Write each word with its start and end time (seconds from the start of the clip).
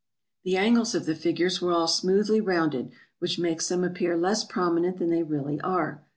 The 0.43 0.57
angles 0.57 0.95
of 0.95 1.05
the 1.05 1.13
figures 1.13 1.61
were 1.61 1.71
all 1.71 1.87
smoothly 1.87 2.41
rounded, 2.41 2.91
which 3.19 3.37
makes 3.37 3.69
them 3.69 3.83
appear 3.83 4.17
less 4.17 4.43
prominent 4.43 4.97
than 4.97 5.11
they 5.11 5.21
really 5.21 5.61
are. 5.61 6.01